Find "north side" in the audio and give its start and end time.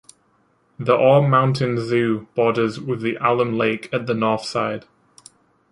4.15-4.85